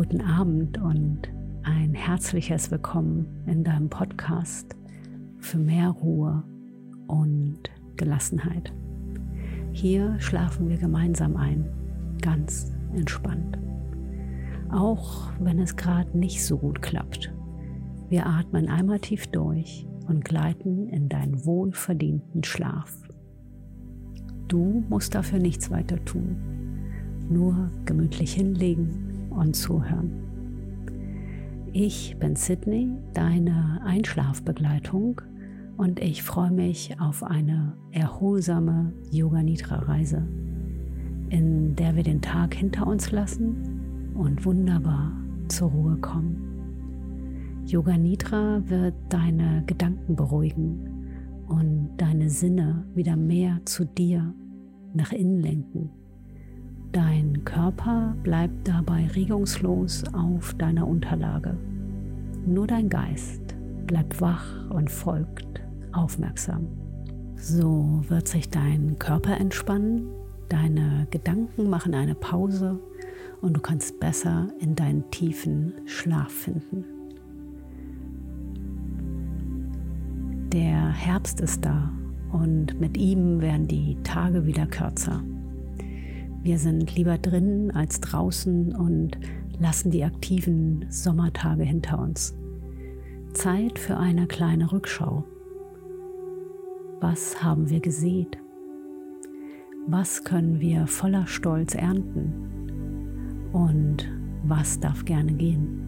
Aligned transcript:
guten 0.00 0.22
Abend 0.22 0.78
und 0.78 1.28
ein 1.62 1.92
herzliches 1.92 2.70
Willkommen 2.70 3.44
in 3.44 3.64
deinem 3.64 3.90
Podcast 3.90 4.74
für 5.40 5.58
mehr 5.58 5.90
Ruhe 5.90 6.42
und 7.06 7.58
Gelassenheit. 7.98 8.72
Hier 9.72 10.18
schlafen 10.18 10.70
wir 10.70 10.78
gemeinsam 10.78 11.36
ein, 11.36 11.68
ganz 12.22 12.72
entspannt. 12.94 13.58
Auch 14.70 15.32
wenn 15.38 15.58
es 15.58 15.76
gerade 15.76 16.16
nicht 16.16 16.46
so 16.46 16.56
gut 16.56 16.80
klappt. 16.80 17.30
Wir 18.08 18.24
atmen 18.24 18.70
einmal 18.70 19.00
tief 19.00 19.26
durch 19.26 19.86
und 20.08 20.24
gleiten 20.24 20.88
in 20.88 21.10
deinen 21.10 21.44
wohlverdienten 21.44 22.42
Schlaf. 22.42 23.02
Du 24.48 24.82
musst 24.88 25.14
dafür 25.14 25.40
nichts 25.40 25.70
weiter 25.70 26.02
tun, 26.06 26.36
nur 27.28 27.70
gemütlich 27.84 28.32
hinlegen 28.32 29.09
und 29.30 29.54
zuhören. 29.54 30.10
Ich 31.72 32.16
bin 32.18 32.34
Sydney, 32.34 32.90
deine 33.14 33.80
Einschlafbegleitung 33.84 35.20
und 35.76 36.00
ich 36.00 36.22
freue 36.22 36.50
mich 36.50 37.00
auf 37.00 37.22
eine 37.22 37.74
erholsame 37.92 38.92
Yoga 39.10 39.42
Nidra 39.42 39.76
Reise, 39.76 40.26
in 41.28 41.76
der 41.76 41.94
wir 41.94 42.02
den 42.02 42.20
Tag 42.20 42.54
hinter 42.54 42.86
uns 42.86 43.12
lassen 43.12 44.12
und 44.14 44.44
wunderbar 44.44 45.12
zur 45.48 45.70
Ruhe 45.70 45.96
kommen. 45.98 47.62
Yoga 47.66 47.96
Nidra 47.96 48.62
wird 48.66 48.94
deine 49.08 49.62
Gedanken 49.66 50.16
beruhigen 50.16 51.44
und 51.46 51.90
deine 51.98 52.30
Sinne 52.30 52.84
wieder 52.96 53.14
mehr 53.14 53.60
zu 53.64 53.84
dir 53.84 54.34
nach 54.92 55.12
innen 55.12 55.38
lenken 55.38 55.90
Dein 56.92 57.44
Körper 57.44 58.16
bleibt 58.24 58.66
dabei 58.66 59.06
regungslos 59.14 60.02
auf 60.12 60.54
deiner 60.54 60.88
Unterlage. 60.88 61.56
Nur 62.44 62.66
dein 62.66 62.88
Geist 62.88 63.54
bleibt 63.86 64.20
wach 64.20 64.68
und 64.70 64.90
folgt 64.90 65.62
aufmerksam. 65.92 66.66
So 67.36 68.02
wird 68.08 68.26
sich 68.26 68.50
dein 68.50 68.98
Körper 68.98 69.36
entspannen, 69.38 70.08
deine 70.48 71.06
Gedanken 71.10 71.70
machen 71.70 71.94
eine 71.94 72.16
Pause 72.16 72.80
und 73.40 73.56
du 73.56 73.60
kannst 73.60 74.00
besser 74.00 74.48
in 74.58 74.74
deinen 74.74 75.08
tiefen 75.12 75.74
Schlaf 75.86 76.32
finden. 76.32 76.84
Der 80.52 80.88
Herbst 80.88 81.40
ist 81.40 81.64
da 81.64 81.92
und 82.32 82.80
mit 82.80 82.96
ihm 82.96 83.40
werden 83.40 83.68
die 83.68 83.96
Tage 84.02 84.44
wieder 84.44 84.66
kürzer. 84.66 85.22
Wir 86.42 86.58
sind 86.58 86.96
lieber 86.96 87.18
drinnen 87.18 87.70
als 87.70 88.00
draußen 88.00 88.74
und 88.74 89.18
lassen 89.58 89.90
die 89.90 90.04
aktiven 90.04 90.86
Sommertage 90.88 91.64
hinter 91.64 91.98
uns. 91.98 92.34
Zeit 93.34 93.78
für 93.78 93.98
eine 93.98 94.26
kleine 94.26 94.72
Rückschau. 94.72 95.24
Was 97.00 97.42
haben 97.42 97.68
wir 97.68 97.80
gesät? 97.80 98.38
Was 99.86 100.24
können 100.24 100.60
wir 100.60 100.86
voller 100.86 101.26
Stolz 101.26 101.74
ernten? 101.74 103.50
Und 103.52 104.10
was 104.42 104.80
darf 104.80 105.04
gerne 105.04 105.34
gehen? 105.34 105.82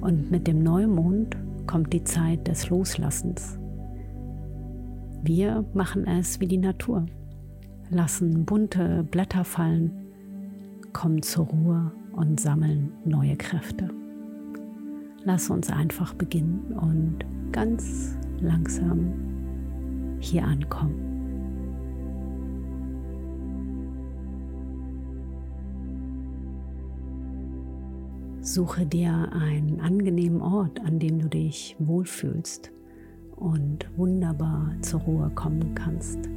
Und 0.00 0.32
mit 0.32 0.48
dem 0.48 0.64
Neumond 0.64 1.36
kommt 1.68 1.92
die 1.92 2.02
Zeit 2.02 2.48
des 2.48 2.70
Loslassens. 2.70 3.56
Wir 5.22 5.64
machen 5.74 6.08
es 6.08 6.40
wie 6.40 6.48
die 6.48 6.58
Natur 6.58 7.06
lassen 7.92 8.44
bunte 8.44 9.04
Blätter 9.10 9.44
fallen, 9.44 9.92
kommen 10.92 11.22
zur 11.22 11.46
Ruhe 11.46 11.92
und 12.12 12.40
sammeln 12.40 12.92
neue 13.04 13.36
Kräfte. 13.36 13.88
Lass 15.24 15.50
uns 15.50 15.70
einfach 15.70 16.14
beginnen 16.14 16.72
und 16.72 17.24
ganz 17.52 18.16
langsam 18.40 19.12
hier 20.20 20.44
ankommen. 20.44 21.12
Suche 28.40 28.84
dir 28.84 29.30
einen 29.32 29.80
angenehmen 29.80 30.42
Ort, 30.42 30.80
an 30.84 30.98
dem 30.98 31.20
du 31.20 31.28
dich 31.28 31.76
wohlfühlst 31.78 32.72
und 33.36 33.88
wunderbar 33.96 34.72
zur 34.80 35.00
Ruhe 35.00 35.30
kommen 35.30 35.74
kannst. 35.76 36.28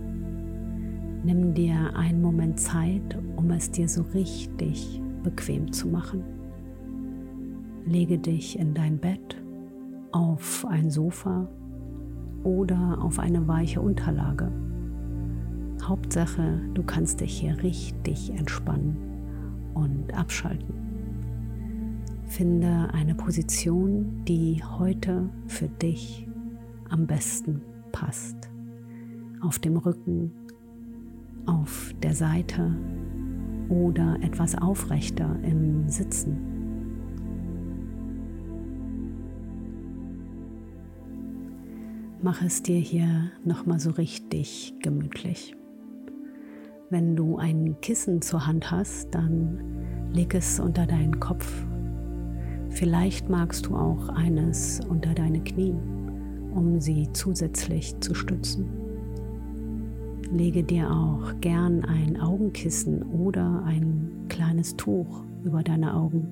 Nimm 1.26 1.56
dir 1.56 1.96
einen 1.96 2.22
Moment 2.22 2.60
Zeit, 2.60 3.18
um 3.36 3.50
es 3.50 3.72
dir 3.72 3.90
so 3.90 4.04
richtig 4.14 5.02
bequem 5.24 5.72
zu 5.72 5.88
machen. 5.88 6.24
Lege 7.84 8.20
dich 8.20 8.60
in 8.60 8.76
dein 8.76 9.00
Bett, 9.00 9.44
auf 10.12 10.64
ein 10.70 10.92
Sofa 10.92 11.50
oder 12.44 13.00
auf 13.02 13.18
eine 13.18 13.48
weiche 13.48 13.82
Unterlage. 13.82 14.52
Hauptsache, 15.82 16.62
du 16.76 16.84
kannst 16.84 17.22
dich 17.22 17.40
hier 17.40 17.58
richtig 17.64 18.30
entspannen 18.30 18.96
und 19.74 20.14
abschalten. 20.14 20.76
Finde 22.28 22.94
eine 22.94 23.16
Position, 23.16 24.24
die 24.28 24.62
heute 24.64 25.28
für 25.48 25.70
dich 25.70 26.28
am 26.90 27.08
besten 27.08 27.64
passt. 27.92 28.52
Auf 29.42 29.58
dem 29.58 29.78
Rücken 29.78 30.32
auf 31.46 31.94
der 32.02 32.14
Seite 32.14 32.76
oder 33.70 34.18
etwas 34.22 34.56
aufrechter 34.56 35.38
im 35.44 35.90
Sitzen. 35.90 36.38
Mach 42.22 42.42
es 42.42 42.64
dir 42.64 42.80
hier 42.80 43.32
nochmal 43.44 43.80
so 43.80 43.92
richtig 43.92 44.74
gemütlich. 44.82 45.56
Wenn 46.90 47.16
du 47.16 47.38
ein 47.38 47.76
Kissen 47.82 48.22
zur 48.22 48.48
Hand 48.48 48.72
hast, 48.72 49.14
dann 49.14 49.60
leg 50.12 50.34
es 50.34 50.60
unter 50.60 50.86
deinen 50.86 51.20
Kopf. 51.20 51.66
Vielleicht 52.70 53.30
magst 53.30 53.68
du 53.68 53.76
auch 53.76 54.10
eines 54.10 54.80
unter 54.90 55.14
deine 55.14 55.42
Knie, 55.44 55.76
um 56.54 56.80
sie 56.80 57.08
zusätzlich 57.14 58.00
zu 58.00 58.14
stützen. 58.14 58.85
Lege 60.32 60.64
dir 60.64 60.92
auch 60.92 61.40
gern 61.40 61.86
ein 61.86 62.20
Augenkissen 62.20 63.04
oder 63.04 63.64
ein 63.64 64.26
kleines 64.28 64.76
Tuch 64.76 65.24
über 65.44 65.64
deine 65.64 65.94
Augen, 65.94 66.28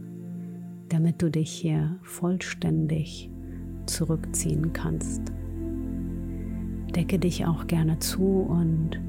damit 0.89 1.21
du 1.21 1.29
dich 1.29 1.51
hier 1.51 1.99
vollständig 2.01 3.29
zurückziehen 3.85 4.73
kannst. 4.73 5.21
Decke 6.95 7.19
dich 7.19 7.45
auch 7.45 7.67
gerne 7.67 7.99
zu 7.99 8.23
und 8.23 8.99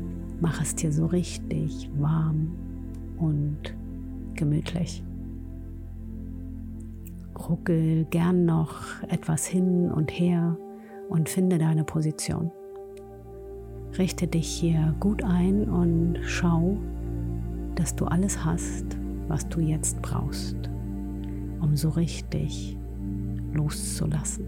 mach 0.40 0.60
es 0.60 0.74
dir 0.74 0.92
so 0.92 1.06
richtig 1.06 1.90
warm 1.98 2.54
und 3.18 3.74
gemütlich. 4.34 5.02
Ruckel 7.48 8.04
gern 8.10 8.44
noch 8.44 9.02
etwas 9.08 9.46
hin 9.46 9.90
und 9.90 10.10
her 10.10 10.56
und 11.08 11.28
finde 11.28 11.58
deine 11.58 11.84
Position. 11.84 12.50
Richte 13.98 14.26
dich 14.26 14.48
hier 14.48 14.92
gut 14.98 15.22
ein 15.22 15.68
und 15.68 16.18
schau, 16.24 16.76
dass 17.76 17.94
du 17.94 18.06
alles 18.06 18.44
hast, 18.44 18.84
was 19.28 19.48
du 19.48 19.60
jetzt 19.60 20.02
brauchst, 20.02 20.56
um 21.60 21.76
so 21.76 21.90
richtig 21.90 22.76
loszulassen. 23.52 24.46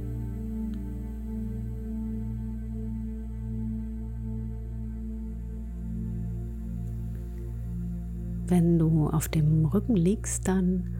Wenn 8.48 8.80
du 8.80 9.08
auf 9.08 9.28
dem 9.28 9.64
Rücken 9.66 9.94
liegst, 9.94 10.48
dann 10.48 10.90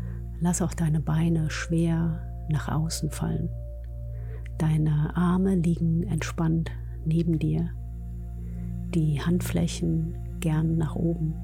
lass 0.40 0.62
auch 0.62 0.74
deine 0.74 1.00
Beine 1.00 1.50
schwer 1.50 2.20
nach 2.48 2.68
außen 2.68 3.10
fallen. 3.10 3.48
Deine 4.58 5.16
Arme 5.16 5.56
liegen 5.56 6.04
entspannt 6.04 6.70
neben 7.04 7.40
dir 7.40 7.70
die 8.94 9.20
Handflächen 9.20 10.14
gern 10.40 10.76
nach 10.76 10.96
oben. 10.96 11.34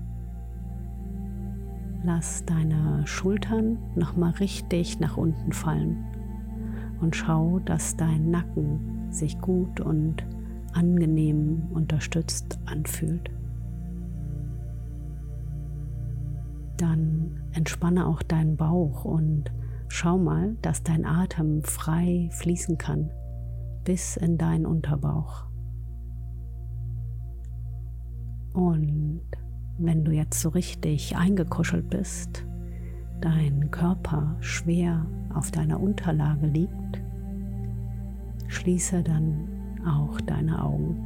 Lass 2.04 2.44
deine 2.44 3.06
Schultern 3.06 3.78
nochmal 3.94 4.32
richtig 4.32 4.98
nach 4.98 5.16
unten 5.16 5.52
fallen 5.52 6.04
und 7.00 7.14
schau, 7.14 7.60
dass 7.60 7.96
dein 7.96 8.30
Nacken 8.30 9.08
sich 9.10 9.38
gut 9.40 9.80
und 9.80 10.24
angenehm 10.72 11.68
unterstützt 11.72 12.58
anfühlt. 12.64 13.30
Dann 16.76 17.42
entspanne 17.52 18.06
auch 18.06 18.22
deinen 18.22 18.56
Bauch 18.56 19.04
und 19.04 19.52
schau 19.88 20.18
mal, 20.18 20.56
dass 20.62 20.82
dein 20.82 21.04
Atem 21.04 21.62
frei 21.62 22.28
fließen 22.32 22.78
kann 22.78 23.10
bis 23.84 24.16
in 24.16 24.38
deinen 24.38 24.66
Unterbauch. 24.66 25.51
Und 28.52 29.22
wenn 29.78 30.04
du 30.04 30.12
jetzt 30.12 30.40
so 30.40 30.50
richtig 30.50 31.16
eingekuschelt 31.16 31.88
bist, 31.88 32.46
dein 33.20 33.70
Körper 33.70 34.36
schwer 34.40 35.06
auf 35.34 35.50
deiner 35.50 35.80
Unterlage 35.80 36.46
liegt, 36.46 37.02
schließe 38.48 39.02
dann 39.02 39.48
auch 39.86 40.20
deine 40.20 40.62
Augen. 40.62 40.96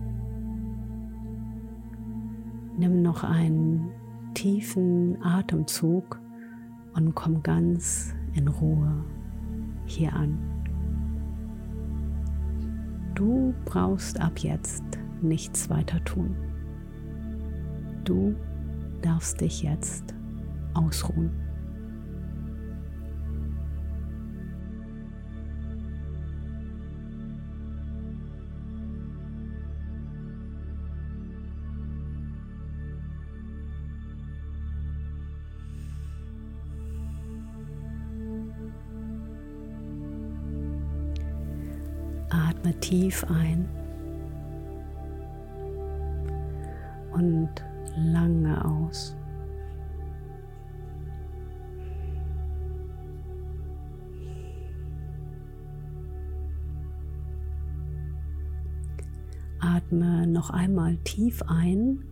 Nimm 2.78 3.02
noch 3.02 3.24
einen 3.24 3.90
tiefen 4.34 5.22
Atemzug 5.22 6.20
und 6.94 7.14
komm 7.14 7.42
ganz 7.42 8.14
in 8.34 8.48
Ruhe 8.48 9.04
hier 9.86 10.12
an. 10.12 10.38
Du 13.14 13.54
brauchst 13.64 14.20
ab 14.20 14.40
jetzt 14.40 14.84
nichts 15.22 15.70
weiter 15.70 16.04
tun. 16.04 16.36
Du 18.06 18.36
darfst 19.02 19.40
dich 19.40 19.64
jetzt 19.64 20.14
ausruhen. 20.74 21.32
Atme 42.30 42.72
tief 42.78 43.24
ein 43.28 43.68
und 47.12 47.50
lange 47.96 48.64
aus. 48.64 49.16
Atme 59.58 60.26
noch 60.26 60.50
einmal 60.50 60.96
tief 60.98 61.42
ein 61.48 62.04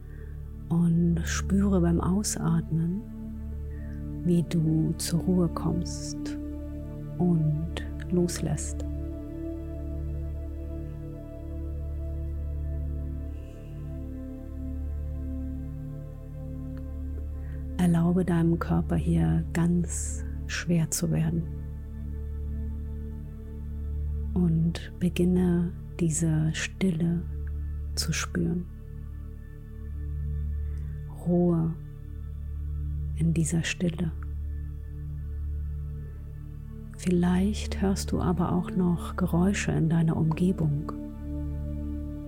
und 0.69 1.21
spüre 1.25 1.81
beim 1.81 2.01
Ausatmen, 2.01 3.03
wie 4.25 4.43
du 4.45 4.95
zur 4.99 5.21
Ruhe 5.21 5.49
kommst 5.49 6.39
und 7.19 7.87
loslässt. 8.11 8.85
Erlaube 18.15 18.25
deinem 18.27 18.59
Körper 18.61 18.95
hier 18.95 19.45
ganz 19.53 20.25
schwer 20.47 20.89
zu 20.89 21.11
werden. 21.11 21.43
Und 24.35 24.93
beginne 25.01 25.73
diese 25.99 26.55
Stille 26.55 27.25
zu 27.97 28.13
spüren. 28.13 28.67
Ruhe 31.27 31.75
in 33.17 33.35
dieser 33.35 33.65
Stille. 33.65 34.13
Vielleicht 36.97 37.83
hörst 37.83 38.13
du 38.13 38.21
aber 38.21 38.53
auch 38.53 38.71
noch 38.71 39.17
Geräusche 39.17 39.73
in 39.73 39.89
deiner 39.89 40.17
Umgebung 40.17 40.93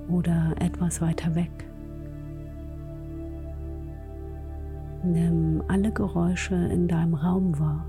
oder 0.08 0.52
etwas 0.58 1.00
weiter 1.00 1.36
weg. 1.36 1.68
Nimm 5.06 5.62
alle 5.68 5.92
Geräusche 5.92 6.56
in 6.56 6.88
deinem 6.88 7.14
Raum 7.14 7.56
wahr 7.60 7.86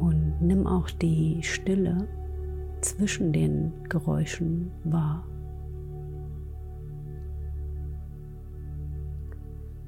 und 0.00 0.40
nimm 0.40 0.66
auch 0.66 0.90
die 0.90 1.40
Stille 1.44 2.08
zwischen 2.80 3.32
den 3.32 3.72
Geräuschen 3.88 4.72
wahr. 4.82 5.24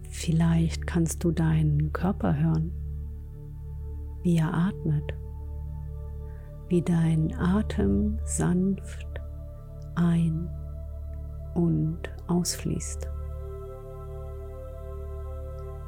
Vielleicht 0.09 0.87
kannst 0.87 1.25
du 1.25 1.33
deinen 1.33 1.93
Körper 1.93 2.39
hören, 2.39 2.71
wie 4.23 4.37
er 4.37 4.55
atmet, 4.55 5.15
wie 6.69 6.83
dein 6.83 7.35
Atem 7.35 8.19
sanft 8.25 9.21
ein- 9.97 10.49
und 11.55 11.99
ausfließt. 12.29 13.16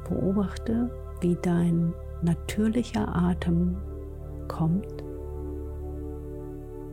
Beobachte, 0.09 0.89
wie 1.21 1.37
dein 1.41 1.93
natürlicher 2.21 3.15
Atem 3.15 3.77
kommt 4.47 5.03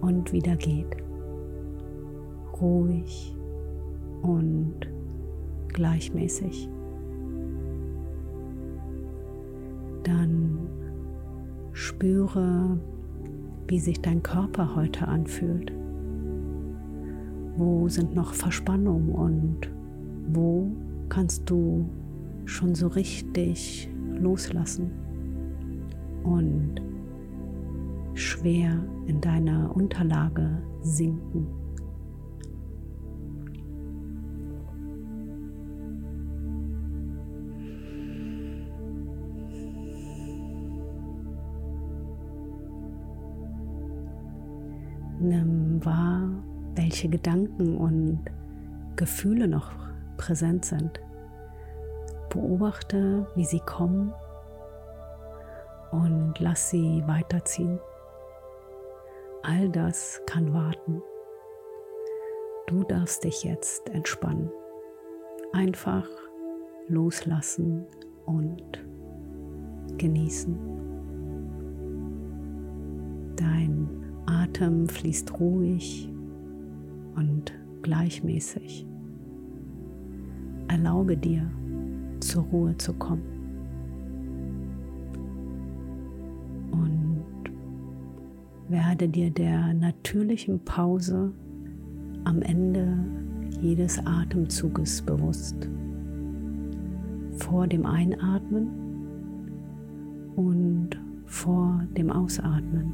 und 0.00 0.32
wieder 0.32 0.56
geht. 0.56 0.96
Ruhig 2.60 3.34
und 4.22 4.74
gleichmäßig. 5.68 6.68
Dann 10.04 10.58
spüre, 11.72 12.78
wie 13.66 13.80
sich 13.80 14.00
dein 14.00 14.22
Körper 14.22 14.76
heute 14.76 15.08
anfühlt. 15.08 15.72
Wo 17.56 17.88
sind 17.88 18.14
noch 18.14 18.32
Verspannungen 18.34 19.10
und 19.10 19.70
wo 20.28 20.70
kannst 21.08 21.48
du 21.50 21.88
schon 22.46 22.74
so 22.74 22.86
richtig 22.86 23.90
loslassen 24.18 24.90
und 26.24 26.80
schwer 28.14 28.82
in 29.06 29.20
deiner 29.20 29.74
Unterlage 29.76 30.62
sinken. 30.80 31.46
Nimm 45.20 45.84
wahr, 45.84 46.28
welche 46.74 47.08
Gedanken 47.08 47.76
und 47.76 48.20
Gefühle 48.96 49.48
noch 49.48 49.72
präsent 50.16 50.64
sind. 50.64 51.00
Beobachte, 52.36 53.26
wie 53.34 53.44
sie 53.44 53.60
kommen 53.60 54.12
und 55.90 56.34
lass 56.38 56.70
sie 56.70 57.02
weiterziehen. 57.06 57.80
All 59.42 59.68
das 59.68 60.20
kann 60.26 60.52
warten. 60.52 61.02
Du 62.66 62.82
darfst 62.82 63.24
dich 63.24 63.44
jetzt 63.44 63.88
entspannen. 63.90 64.50
Einfach 65.52 66.08
loslassen 66.88 67.86
und 68.24 68.84
genießen. 69.98 70.58
Dein 73.36 73.88
Atem 74.26 74.88
fließt 74.88 75.38
ruhig 75.38 76.10
und 77.14 77.54
gleichmäßig. 77.82 78.86
Erlaube 80.68 81.16
dir, 81.16 81.48
zur 82.20 82.44
Ruhe 82.44 82.76
zu 82.78 82.92
kommen. 82.94 83.22
Und 86.70 87.24
werde 88.68 89.08
dir 89.08 89.30
der 89.30 89.74
natürlichen 89.74 90.60
Pause 90.64 91.32
am 92.24 92.42
Ende 92.42 92.98
jedes 93.60 94.04
Atemzuges 94.04 95.02
bewusst. 95.02 95.68
Vor 97.38 97.66
dem 97.66 97.86
Einatmen 97.86 98.68
und 100.36 100.90
vor 101.24 101.82
dem 101.96 102.10
Ausatmen. 102.10 102.92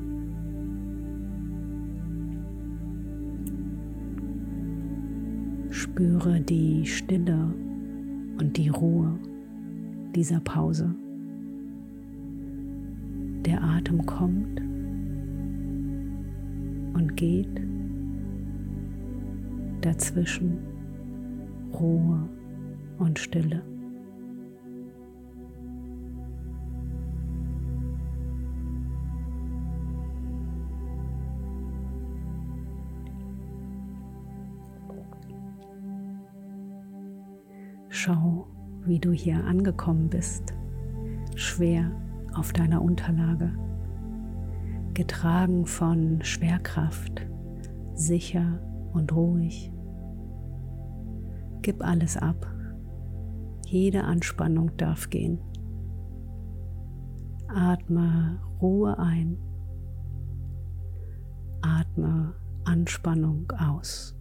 Spüre 5.70 6.40
die 6.40 6.86
Stille 6.86 7.54
und 8.42 8.56
die 8.56 8.70
Ruhe 8.70 9.16
dieser 10.16 10.40
Pause. 10.40 10.92
Der 13.46 13.62
Atem 13.62 14.04
kommt 14.04 14.60
und 16.94 17.16
geht, 17.16 17.60
dazwischen 19.80 20.58
Ruhe 21.72 22.28
und 22.98 23.16
Stille. 23.16 23.62
Schau, 38.04 38.48
wie 38.84 38.98
du 38.98 39.12
hier 39.12 39.44
angekommen 39.44 40.08
bist 40.08 40.52
schwer 41.36 41.92
auf 42.34 42.52
deiner 42.52 42.82
Unterlage, 42.82 43.52
getragen 44.92 45.66
von 45.66 46.20
Schwerkraft, 46.24 47.24
sicher 47.94 48.58
und 48.92 49.14
ruhig. 49.14 49.72
Gib 51.62 51.84
alles 51.84 52.16
ab. 52.16 52.44
Jede 53.66 54.02
Anspannung 54.02 54.76
darf 54.76 55.08
gehen. 55.08 55.38
Atme 57.46 58.40
Ruhe 58.60 58.98
ein. 58.98 59.38
Atme 61.60 62.34
Anspannung 62.64 63.52
aus. 63.52 64.16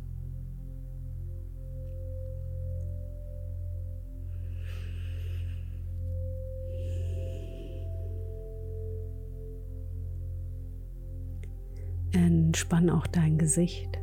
Entspann 12.13 12.89
auch 12.89 13.07
dein 13.07 13.37
Gesicht, 13.37 13.97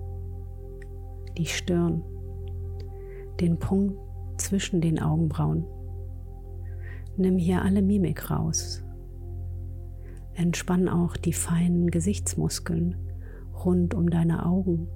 die 1.37 1.45
Stirn, 1.45 2.03
den 3.39 3.59
Punkt 3.59 3.99
zwischen 4.41 4.81
den 4.81 4.99
Augenbrauen. 4.99 5.67
Nimm 7.19 7.37
hier 7.37 7.63
alle 7.63 7.83
Mimik 7.83 8.31
raus. 8.31 8.83
Entspann 10.33 10.89
auch 10.89 11.17
die 11.17 11.35
feinen 11.35 11.91
Gesichtsmuskeln 11.91 12.97
rund 13.65 13.93
um 13.93 14.09
deine 14.09 14.47
Augen, 14.47 14.89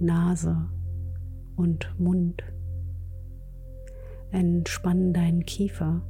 Nase 0.00 0.68
und 1.54 1.94
Mund. 2.00 2.42
Entspann 4.32 5.12
deinen 5.12 5.44
Kiefer, 5.44 6.02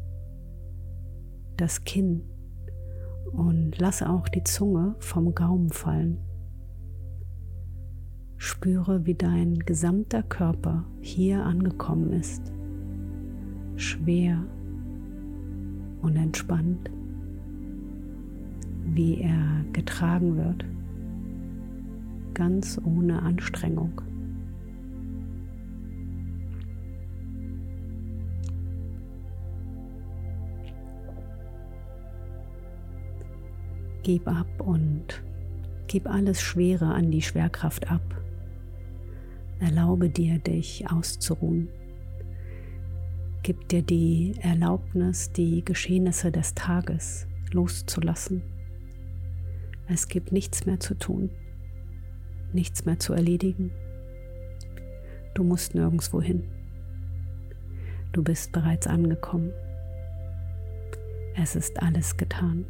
das 1.56 1.84
Kinn 1.84 2.22
und 3.32 3.78
lasse 3.78 4.08
auch 4.08 4.28
die 4.28 4.44
Zunge 4.44 4.96
vom 4.98 5.34
Gaumen 5.34 5.70
fallen. 5.70 6.18
Spüre, 8.36 9.04
wie 9.04 9.14
dein 9.14 9.58
gesamter 9.58 10.22
Körper 10.22 10.84
hier 11.00 11.44
angekommen 11.44 12.12
ist, 12.12 12.52
schwer 13.76 14.44
und 16.02 16.16
entspannt, 16.16 16.90
wie 18.84 19.20
er 19.20 19.64
getragen 19.72 20.36
wird, 20.36 20.64
ganz 22.34 22.80
ohne 22.84 23.22
Anstrengung. 23.22 24.00
Gib 34.08 34.26
ab 34.26 34.62
und 34.62 35.22
gib 35.86 36.08
alles 36.08 36.40
Schwere 36.40 36.86
an 36.86 37.10
die 37.10 37.20
Schwerkraft 37.20 37.90
ab. 37.90 38.00
Erlaube 39.60 40.08
dir, 40.08 40.38
dich 40.38 40.90
auszuruhen. 40.90 41.68
Gib 43.42 43.68
dir 43.68 43.82
die 43.82 44.34
Erlaubnis, 44.40 45.30
die 45.32 45.62
Geschehnisse 45.62 46.32
des 46.32 46.54
Tages 46.54 47.26
loszulassen. 47.52 48.40
Es 49.88 50.08
gibt 50.08 50.32
nichts 50.32 50.64
mehr 50.64 50.80
zu 50.80 50.94
tun, 50.94 51.28
nichts 52.54 52.86
mehr 52.86 52.98
zu 52.98 53.12
erledigen. 53.12 53.72
Du 55.34 55.44
musst 55.44 55.74
nirgendwo 55.74 56.22
hin. 56.22 56.44
Du 58.12 58.24
bist 58.24 58.52
bereits 58.52 58.86
angekommen. 58.86 59.52
Es 61.36 61.54
ist 61.54 61.82
alles 61.82 62.16
getan. 62.16 62.64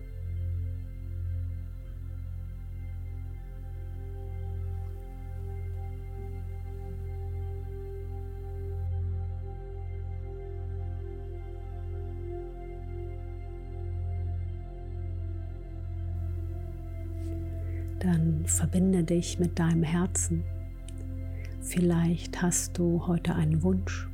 Dann 17.98 18.46
verbinde 18.46 19.04
dich 19.04 19.38
mit 19.38 19.58
deinem 19.58 19.82
Herzen. 19.82 20.44
Vielleicht 21.60 22.40
hast 22.40 22.78
du 22.78 23.06
heute 23.06 23.34
einen 23.34 23.62
Wunsch, 23.62 24.08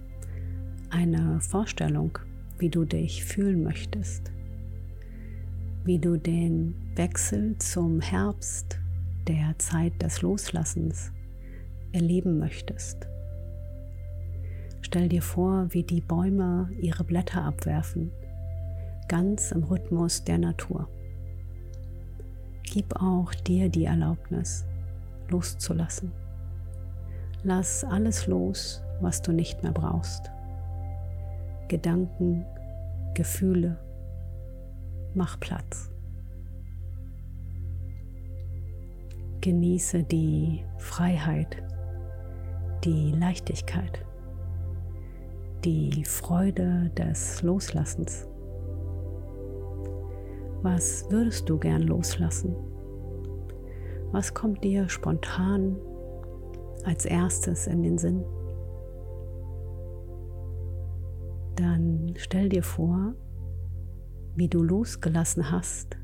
eine 0.91 1.41
Vorstellung, 1.41 2.19
wie 2.59 2.69
du 2.69 2.85
dich 2.85 3.25
fühlen 3.25 3.63
möchtest, 3.63 4.33
wie 5.85 5.99
du 5.99 6.17
den 6.17 6.75
Wechsel 6.97 7.57
zum 7.59 8.01
Herbst, 8.01 8.79
der 9.29 9.55
Zeit 9.59 10.01
des 10.03 10.23
Loslassens, 10.23 11.13
erleben 11.93 12.39
möchtest. 12.39 13.07
Stell 14.81 15.09
dir 15.09 15.23
vor, 15.23 15.69
wie 15.71 15.83
die 15.83 16.01
Bäume 16.01 16.71
ihre 16.81 17.05
Blätter 17.05 17.43
abwerfen, 17.43 18.13
ganz 19.09 19.51
im 19.53 19.65
Rhythmus 19.65 20.25
der 20.25 20.39
Natur 20.39 20.89
gib 22.65 23.01
auch 23.01 23.33
dir 23.35 23.69
die 23.69 23.85
Erlaubnis, 23.85 24.67
loszulassen. 25.29 26.13
Lass 27.45 27.85
alles 27.85 28.27
los, 28.27 28.83
was 29.01 29.23
du 29.23 29.33
nicht 29.33 29.63
mehr 29.63 29.73
brauchst. 29.73 30.31
Gedanken, 31.69 32.45
Gefühle, 33.15 33.79
mach 35.15 35.39
Platz. 35.41 35.91
Genieße 39.41 40.03
die 40.05 40.65
Freiheit, 40.79 41.63
die 42.83 43.13
Leichtigkeit, 43.13 44.05
die 45.65 46.05
Freude 46.05 46.91
des 46.97 47.43
Loslassens. 47.43 48.27
Was 50.65 51.05
würdest 51.11 51.51
du 51.51 51.59
gern 51.59 51.83
loslassen? 51.83 52.57
Was 54.13 54.33
kommt 54.33 54.65
dir 54.65 54.89
spontan 54.89 55.77
als 56.85 57.05
erstes 57.05 57.67
in 57.67 57.83
den 57.83 57.99
Sinn? 57.99 58.25
Dann 61.57 62.15
stell 62.17 62.49
dir 62.49 62.63
vor, 62.63 63.13
wie 64.37 64.49
du 64.49 64.63
losgelassen 64.63 65.51
hast. 65.51 65.99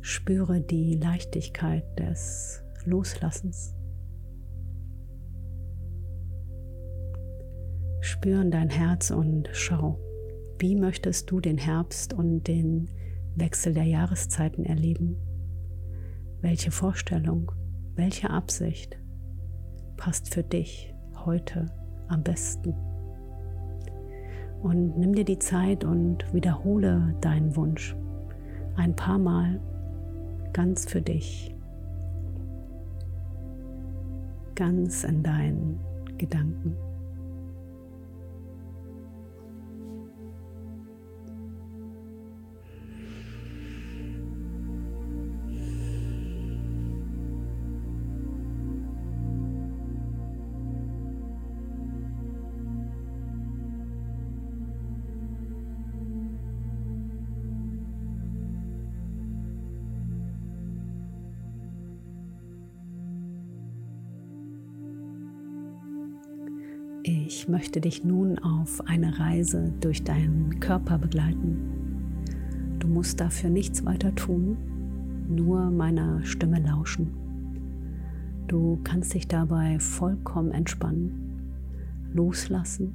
Spüre 0.00 0.60
die 0.60 0.94
Leichtigkeit 0.94 1.82
des 1.98 2.62
Loslassens. 2.84 3.74
Spüren 8.00 8.52
dein 8.52 8.70
Herz 8.70 9.10
und 9.10 9.48
schau. 9.52 9.98
Wie 10.62 10.76
möchtest 10.76 11.28
du 11.28 11.40
den 11.40 11.58
Herbst 11.58 12.14
und 12.14 12.46
den 12.46 12.88
Wechsel 13.34 13.74
der 13.74 13.82
Jahreszeiten 13.82 14.64
erleben? 14.64 15.16
Welche 16.40 16.70
Vorstellung, 16.70 17.50
welche 17.96 18.30
Absicht 18.30 18.96
passt 19.96 20.32
für 20.32 20.44
dich 20.44 20.94
heute 21.24 21.66
am 22.06 22.22
besten? 22.22 22.74
Und 24.62 24.96
nimm 24.96 25.16
dir 25.16 25.24
die 25.24 25.40
Zeit 25.40 25.82
und 25.82 26.32
wiederhole 26.32 27.16
deinen 27.20 27.56
Wunsch 27.56 27.96
ein 28.76 28.94
paar 28.94 29.18
Mal 29.18 29.60
ganz 30.52 30.88
für 30.88 31.02
dich, 31.02 31.52
ganz 34.54 35.02
in 35.02 35.24
deinen 35.24 35.80
Gedanken. 36.18 36.76
Ich 67.42 67.48
möchte 67.48 67.80
dich 67.80 68.04
nun 68.04 68.38
auf 68.38 68.86
eine 68.86 69.18
Reise 69.18 69.72
durch 69.80 70.04
deinen 70.04 70.60
Körper 70.60 70.96
begleiten. 70.96 71.58
Du 72.78 72.86
musst 72.86 73.18
dafür 73.18 73.50
nichts 73.50 73.84
weiter 73.84 74.14
tun, 74.14 74.56
nur 75.28 75.68
meiner 75.72 76.24
Stimme 76.24 76.60
lauschen. 76.60 77.10
Du 78.46 78.78
kannst 78.84 79.12
dich 79.14 79.26
dabei 79.26 79.80
vollkommen 79.80 80.52
entspannen, 80.52 81.50
loslassen 82.14 82.94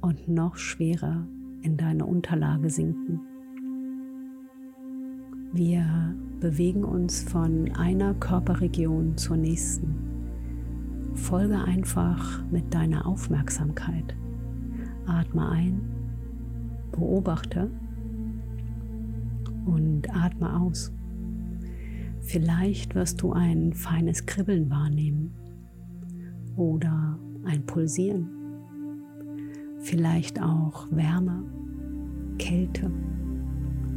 und 0.00 0.28
noch 0.28 0.54
schwerer 0.54 1.26
in 1.62 1.76
deine 1.76 2.06
Unterlage 2.06 2.70
sinken. 2.70 3.18
Wir 5.52 6.14
bewegen 6.38 6.84
uns 6.84 7.24
von 7.24 7.72
einer 7.72 8.14
Körperregion 8.14 9.16
zur 9.16 9.38
nächsten. 9.38 10.19
Folge 11.14 11.58
einfach 11.62 12.42
mit 12.50 12.72
deiner 12.72 13.06
Aufmerksamkeit. 13.06 14.16
Atme 15.06 15.48
ein, 15.48 15.80
beobachte 16.92 17.70
und 19.66 20.14
atme 20.14 20.60
aus. 20.60 20.92
Vielleicht 22.20 22.94
wirst 22.94 23.22
du 23.22 23.32
ein 23.32 23.72
feines 23.72 24.26
Kribbeln 24.26 24.70
wahrnehmen 24.70 25.34
oder 26.56 27.18
ein 27.44 27.64
Pulsieren. 27.66 28.28
Vielleicht 29.80 30.40
auch 30.40 30.86
Wärme, 30.90 31.42
Kälte 32.38 32.90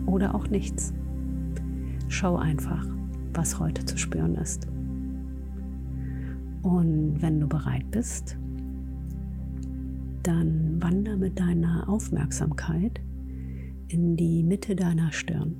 oder 0.05 0.33
auch 0.33 0.47
nichts. 0.49 0.93
Schau 2.07 2.37
einfach, 2.37 2.87
was 3.33 3.59
heute 3.59 3.85
zu 3.85 3.97
spüren 3.97 4.35
ist. 4.35 4.67
Und 6.63 7.21
wenn 7.21 7.39
du 7.39 7.47
bereit 7.47 7.89
bist, 7.91 8.37
dann 10.23 10.81
wander 10.81 11.17
mit 11.17 11.39
deiner 11.39 11.87
Aufmerksamkeit 11.87 13.01
in 13.89 14.15
die 14.15 14.41
Mitte 14.43 14.75
deiner 14.75 15.11
Stirn, 15.11 15.55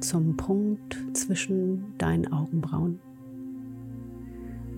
zum 0.00 0.36
Punkt 0.36 0.98
zwischen 1.12 1.96
deinen 1.98 2.32
Augenbrauen 2.32 2.98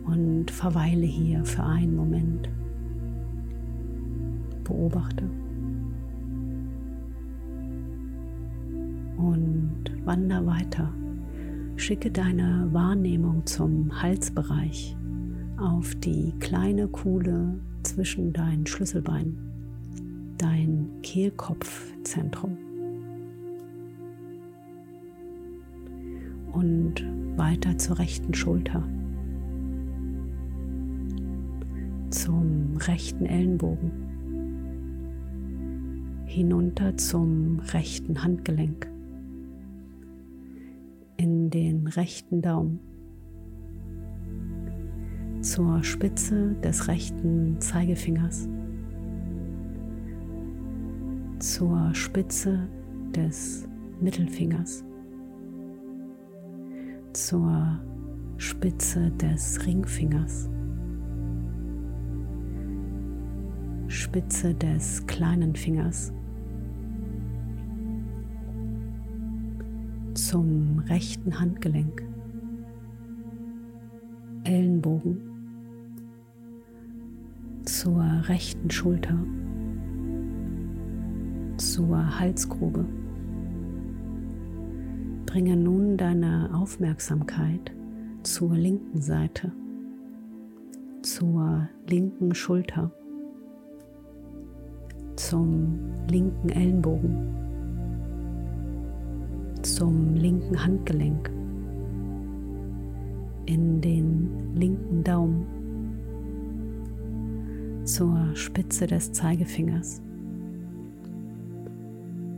und 0.05 0.51
verweile 0.51 1.07
hier 1.07 1.45
für 1.45 1.63
einen 1.63 1.97
Moment. 1.97 2.51
Beobachte. 4.65 5.29
und 9.23 9.85
wander 10.05 10.45
weiter. 10.47 10.93
Schicke 11.77 12.11
deine 12.11 12.69
Wahrnehmung 12.73 13.47
zum 13.47 14.03
Halsbereich 14.03 14.97
auf 15.63 15.95
die 15.95 16.33
kleine 16.41 16.89
Kuhle 16.89 17.55
zwischen 17.85 18.33
deinen 18.33 18.67
Schlüsselbeinen, 18.67 20.35
dein 20.37 20.89
Kehlkopfzentrum. 21.03 22.59
Und 26.53 27.07
weiter 27.37 27.79
zur 27.79 27.99
rechten 27.99 28.35
Schulter, 28.35 28.83
zum 32.11 32.77
rechten 32.77 33.25
Ellenbogen, 33.25 33.93
hinunter 36.27 36.97
zum 36.97 37.61
rechten 37.61 38.23
Handgelenk. 38.23 38.91
In 41.17 41.51
den 41.51 41.87
rechten 41.87 42.43
Daumen 42.43 42.81
zur 45.43 45.83
Spitze 45.83 46.55
des 46.63 46.87
rechten 46.87 47.61
Zeigefingers, 47.61 48.49
zur 51.41 51.93
Spitze 51.95 52.69
des 53.15 53.69
Mittelfingers, 54.01 54.85
zur 57.13 57.81
Spitze 58.37 59.11
des 59.11 59.67
Ringfingers, 59.67 60.49
Spitze 63.89 64.55
des 64.55 65.07
kleinen 65.07 65.55
Fingers. 65.55 66.13
zum 70.15 70.79
rechten 70.89 71.41
Handgelenk, 71.41 72.03
Ellenbogen 74.45 75.32
zur 77.83 78.01
rechten 78.29 78.71
Schulter, 78.71 79.19
zur 81.57 82.21
Halsgrube. 82.21 82.85
Bringe 85.27 85.57
nun 85.57 85.97
deine 85.97 86.51
Aufmerksamkeit 86.55 87.73
zur 88.23 88.55
linken 88.55 89.03
Seite, 89.03 89.51
zur 91.03 91.69
linken 91.89 92.37
Schulter, 92.37 92.93
zum 95.17 95.81
linken 96.09 96.51
Ellenbogen 96.51 97.41
zum 99.63 100.15
linken 100.15 100.65
Handgelenk, 100.65 101.31
in 103.47 103.81
den 103.81 104.55
linken 104.55 105.03
Daumen, 105.05 105.47
zur 107.93 108.35
Spitze 108.35 108.87
des 108.87 109.13
Zeigefingers, 109.13 110.01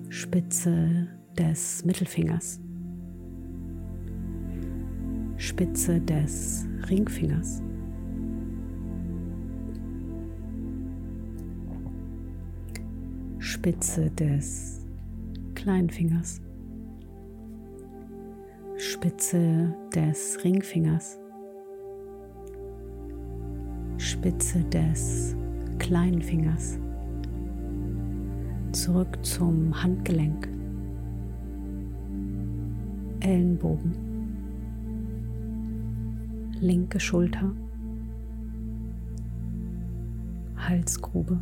Spitze 0.09 1.07
des 1.39 1.85
Mittelfingers, 1.85 2.59
Spitze 5.37 6.01
des 6.01 6.67
Ringfingers. 6.91 7.63
Spitze 13.39 14.11
des 14.11 14.85
Kleinfingers. 15.55 16.41
Spitze 18.77 19.73
des 19.95 20.39
Ringfingers, 20.45 21.21
Spitze 23.99 24.65
des 24.65 25.37
kleinen 25.85 26.23
Fingers, 26.23 26.79
zurück 28.73 29.19
zum 29.21 29.83
Handgelenk, 29.83 30.49
Ellenbogen, 33.21 33.93
linke 36.59 36.99
Schulter, 36.99 37.53
Halsgrube. 40.57 41.39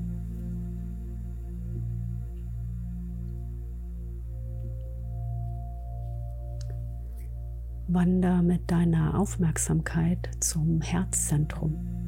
Wander 7.86 8.42
mit 8.42 8.68
deiner 8.68 9.16
Aufmerksamkeit 9.20 10.28
zum 10.40 10.80
Herzzentrum 10.80 12.01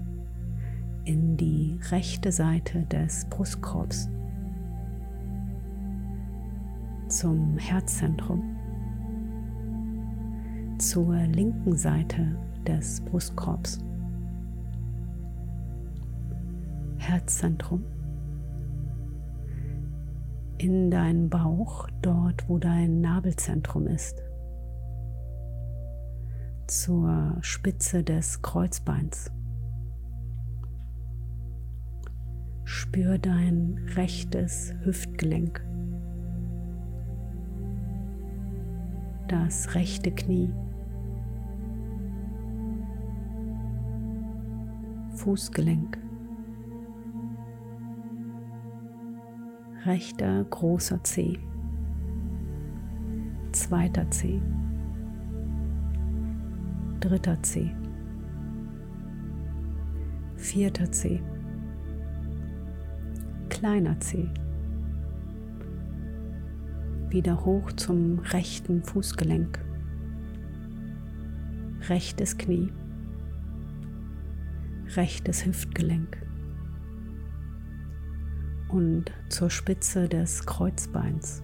in 1.05 1.37
die 1.37 1.79
rechte 1.91 2.33
Seite 2.33 2.83
des 2.87 3.27
Brustkorbs, 3.27 4.09
zum 7.09 7.59
Herzzentrum, 7.59 8.57
zur 10.79 11.15
linken 11.15 11.77
Seite 11.77 12.37
des 12.67 13.01
Brustkorbs, 13.03 13.79
Herzzentrum, 16.97 17.85
in 20.57 20.91
deinen 20.91 21.29
Bauch, 21.29 21.89
dort 22.01 22.49
wo 22.49 22.59
dein 22.59 23.03
Nabelzentrum 23.03 23.87
ist. 23.87 24.23
Zur 26.67 27.37
Spitze 27.43 28.03
des 28.03 28.41
Kreuzbeins. 28.41 29.31
Spür 32.95 33.19
dein 33.19 33.77
rechtes 33.97 34.73
Hüftgelenk, 34.85 35.61
das 39.27 39.75
rechte 39.75 40.13
Knie, 40.13 40.53
Fußgelenk, 45.17 45.99
rechter 49.85 50.45
großer 50.45 51.03
Zeh, 51.03 51.41
zweiter 53.51 54.09
Zeh. 54.13 54.41
Dritter 57.01 57.43
C, 57.43 57.75
vierter 60.37 60.93
C, 60.93 61.21
kleiner 63.65 63.99
C, 63.99 64.29
wieder 67.09 67.47
hoch 67.47 67.73
zum 67.73 68.19
rechten 68.19 68.83
Fußgelenk, 68.83 69.59
rechtes 71.89 72.37
Knie, 72.37 72.71
rechtes 74.97 75.47
Hüftgelenk. 75.47 76.19
Und 78.69 79.11
zur 79.31 79.49
Spitze 79.49 80.11
des 80.11 80.45
Kreuzbeins. 80.45 81.43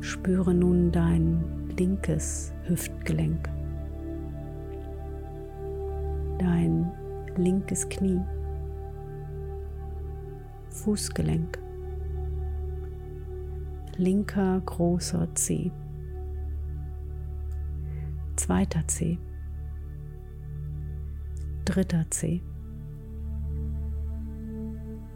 Spüre 0.00 0.54
nun 0.54 0.90
dein 0.90 1.68
linkes 1.76 2.54
Hüftgelenk, 2.66 3.46
dein 6.38 6.90
linkes 7.36 7.86
Knie, 7.90 8.22
Fußgelenk, 10.78 11.58
linker 13.96 14.60
großer 14.60 15.28
Zeh, 15.34 15.72
zweiter 18.36 18.86
Zeh, 18.86 19.18
dritter 21.64 22.06
Zeh, 22.10 22.42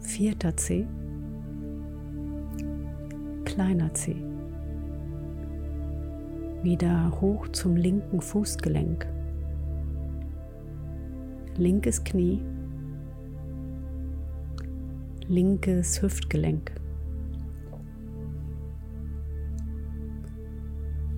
vierter 0.01 0.57
Zeh, 0.57 0.85
kleiner 3.44 3.94
Zeh. 3.94 4.16
Wieder 6.64 7.20
hoch 7.20 7.46
zum 7.48 7.77
linken 7.77 8.20
Fußgelenk. 8.20 9.07
Linkes 11.57 12.03
Knie, 12.03 12.42
linkes 15.29 16.03
Hüftgelenk. 16.03 16.73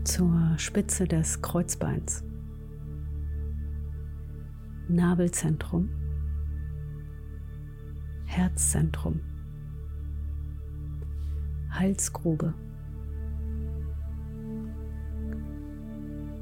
Zur 0.05 0.55
Spitze 0.57 1.07
des 1.07 1.43
Kreuzbeins. 1.43 2.25
Nabelzentrum. 4.89 5.89
Herzzentrum, 8.35 9.21
Halsgrube. 11.71 12.53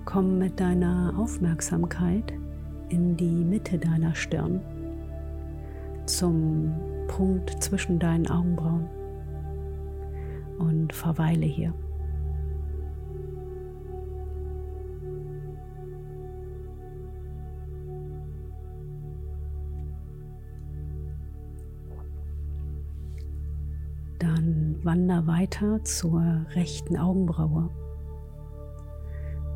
Komm 0.07 0.39
mit 0.39 0.59
deiner 0.59 1.13
Aufmerksamkeit 1.19 2.33
in 2.89 3.17
die 3.19 3.45
Mitte 3.45 3.79
deiner 3.79 4.15
Stirn 4.15 4.61
zum 6.07 6.73
Punkt 7.09 7.63
zwischen 7.63 7.99
deinen 7.99 8.29
Augenbrauen 8.29 8.89
und 10.59 10.93
verweile 10.93 11.47
hier. 11.47 11.75
wander 24.85 25.27
weiter 25.27 25.83
zur 25.85 26.23
rechten 26.55 26.97
Augenbraue, 26.97 27.71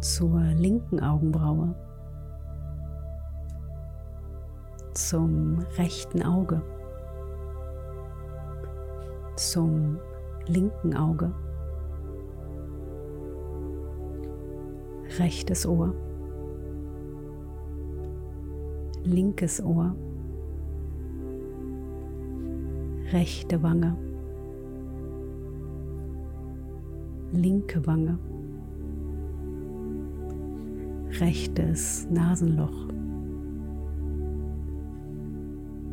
zur 0.01 0.41
linken 0.41 1.01
Augenbraue, 1.01 1.75
zum 4.95 5.59
rechten 5.77 6.23
Auge, 6.23 6.63
zum 9.37 9.99
linken 10.47 10.97
Auge, 10.97 11.33
rechtes 15.19 15.67
Ohr, 15.67 15.95
linkes 19.05 19.63
Ohr, 19.63 19.95
rechte 23.13 23.63
Wange. 23.63 23.97
linke 27.33 27.87
Wange, 27.87 28.19
rechtes 31.21 32.07
Nasenloch, 32.11 32.89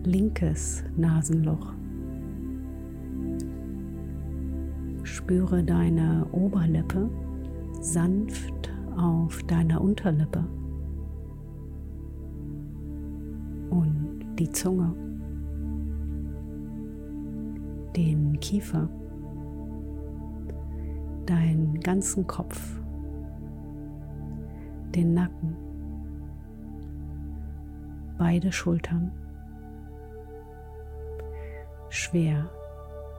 linkes 0.04 0.84
Nasenloch. 0.96 1.74
Spüre 5.24 5.64
deine 5.64 6.28
Oberlippe 6.34 7.10
sanft 7.80 8.70
auf 8.98 9.42
deiner 9.44 9.80
Unterlippe. 9.80 10.44
Und 13.70 14.20
die 14.38 14.50
Zunge, 14.50 14.94
den 17.96 18.38
Kiefer. 18.42 18.90
Deinen 21.26 21.80
ganzen 21.80 22.28
Kopf, 22.28 22.82
den 24.94 25.14
Nacken, 25.14 25.56
beide 28.18 28.52
Schultern, 28.52 29.14
schwer 31.88 32.50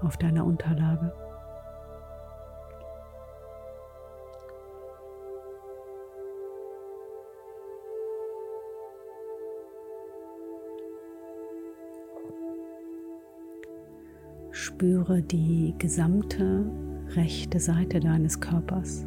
auf 0.02 0.18
deiner 0.18 0.44
Unterlage. 0.44 1.10
Spüre 14.74 15.22
die 15.22 15.72
gesamte 15.78 16.68
rechte 17.10 17.60
Seite 17.60 18.00
deines 18.00 18.40
Körpers, 18.40 19.06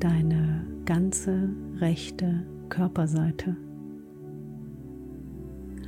deine 0.00 0.66
ganze 0.84 1.50
rechte 1.76 2.44
Körperseite 2.68 3.56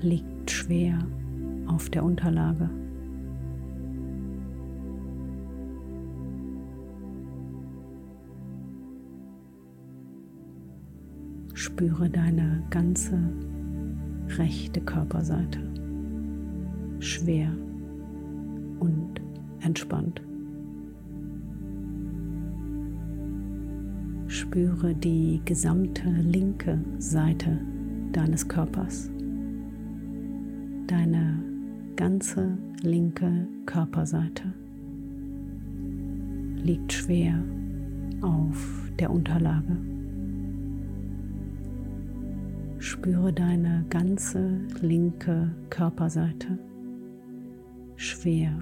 liegt 0.00 0.48
schwer 0.48 0.96
auf 1.66 1.90
der 1.90 2.04
Unterlage. 2.04 2.70
Spüre 11.52 12.08
deine 12.08 12.62
ganze 12.70 13.18
rechte 14.38 14.80
Körperseite 14.82 15.58
schwer 17.00 17.50
und 18.80 19.20
entspannt. 19.60 20.22
Spüre 24.28 24.94
die 24.94 25.40
gesamte 25.44 26.08
linke 26.08 26.78
Seite 26.98 27.58
deines 28.12 28.46
Körpers. 28.48 29.10
Deine 30.86 31.42
ganze 31.96 32.56
linke 32.82 33.48
Körperseite 33.66 34.52
liegt 36.62 36.92
schwer 36.92 37.42
auf 38.20 38.90
der 38.98 39.10
Unterlage. 39.10 39.76
Spüre 42.78 43.32
deine 43.32 43.84
ganze 43.88 44.60
linke 44.80 45.50
Körperseite 45.70 46.58
schwer 47.96 48.52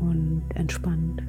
und 0.00 0.42
entspannt. 0.54 1.22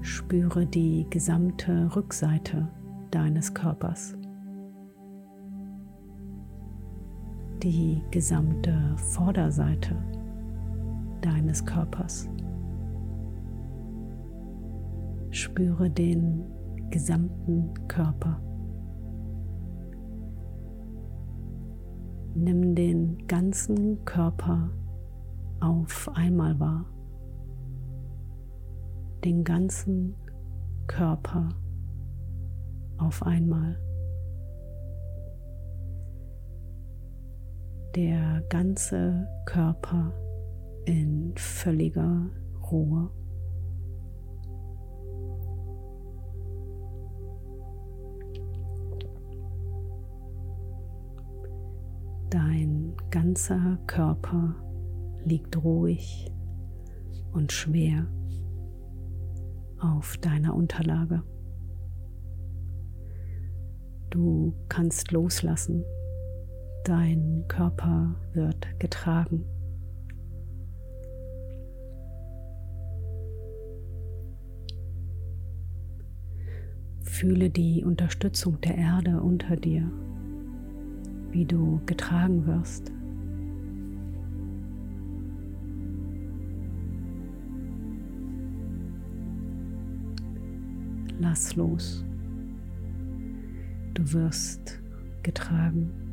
Spüre 0.00 0.66
die 0.66 1.06
gesamte 1.10 1.94
Rückseite 1.96 2.68
deines 3.10 3.52
Körpers. 3.54 4.16
Die 7.62 8.02
gesamte 8.10 8.94
Vorderseite 8.96 9.96
deines 11.22 11.64
Körpers. 11.64 12.28
Spüre 15.30 15.88
den 15.90 16.44
gesamten 16.90 17.72
Körper. 17.88 18.40
Nimm 22.34 22.74
den 22.74 23.26
ganzen 23.26 24.04
Körper 24.04 24.70
auf 25.60 26.10
einmal 26.14 26.58
wahr 26.58 26.84
den 29.24 29.42
ganzen 29.42 30.14
Körper 30.86 31.48
auf 32.98 33.22
einmal. 33.22 33.78
Der 37.94 38.42
ganze 38.50 39.26
Körper 39.46 40.12
in 40.84 41.32
völliger 41.36 42.26
Ruhe. 42.70 43.10
Dein 52.34 52.96
ganzer 53.12 53.78
Körper 53.86 54.56
liegt 55.24 55.56
ruhig 55.62 56.32
und 57.30 57.52
schwer 57.52 58.08
auf 59.78 60.16
deiner 60.16 60.52
Unterlage. 60.56 61.22
Du 64.10 64.52
kannst 64.68 65.12
loslassen. 65.12 65.84
Dein 66.82 67.44
Körper 67.46 68.16
wird 68.32 68.80
getragen. 68.80 69.44
Fühle 77.00 77.48
die 77.48 77.84
Unterstützung 77.84 78.60
der 78.60 78.76
Erde 78.76 79.22
unter 79.22 79.54
dir, 79.54 79.88
wie 81.34 81.44
du 81.44 81.80
getragen 81.84 82.46
wirst. 82.46 82.92
Lass 91.18 91.56
los. 91.56 92.04
Du 93.94 94.12
wirst 94.12 94.80
getragen. 95.24 96.03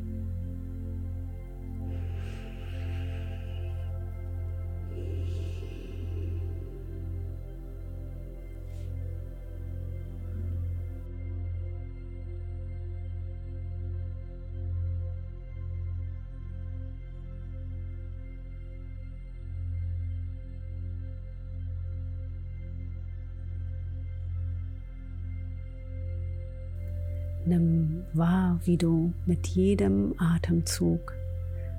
Wahr, 28.14 28.60
wie 28.66 28.78
du 28.78 29.14
mit 29.26 29.48
jedem 29.48 30.14
Atemzug 30.18 31.14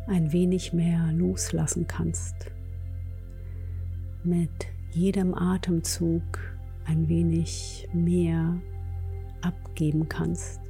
ein 0.07 0.33
wenig 0.33 0.73
mehr 0.73 1.13
loslassen 1.13 1.87
kannst. 1.87 2.35
Mit 4.25 4.51
jedem 4.93 5.35
Atemzug 5.35 6.23
ein 6.85 7.09
wenig 7.09 7.89
mehr 7.93 8.57
abgeben 9.41 10.09
kannst. 10.09 10.61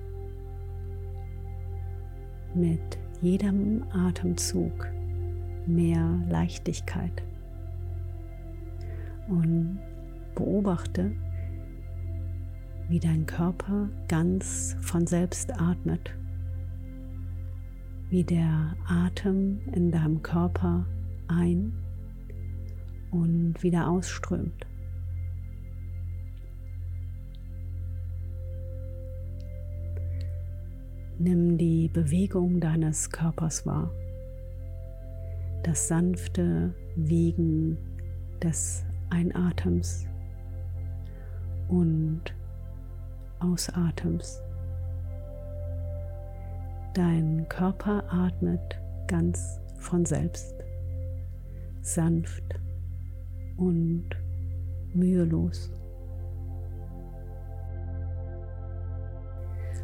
Mit 2.55 2.99
jedem 3.21 3.85
Atemzug 3.93 4.89
mehr 5.67 6.21
Leichtigkeit. 6.29 7.23
Und 9.29 9.79
beobachte, 10.35 11.13
wie 12.93 13.01
dein 13.01 13.25
Körper 13.25 13.89
ganz 14.07 14.77
von 14.83 15.07
selbst 15.07 15.51
atmet, 15.59 16.15
wie 18.11 18.23
der 18.23 18.77
Atem 18.87 19.63
in 19.73 19.91
deinem 19.91 20.21
Körper 20.21 20.85
ein 21.27 21.73
und 23.11 23.63
wieder 23.63 23.89
ausströmt. 23.89 24.67
Nimm 31.19 31.57
die 31.57 31.89
Bewegung 31.89 32.61
deines 32.61 33.09
Körpers 33.09 33.65
wahr, 33.65 33.91
das 35.63 35.89
sanfte 35.89 36.75
Wiegen 36.97 37.79
des 38.43 38.85
Einatems 39.09 40.07
und 41.69 42.35
Ausatmens. 43.43 44.41
Dein 46.95 47.47
Körper 47.49 48.05
atmet 48.11 48.81
ganz 49.09 49.61
von 49.79 50.05
selbst, 50.05 50.55
sanft 51.81 52.45
und 53.57 54.09
mühelos. 54.95 55.73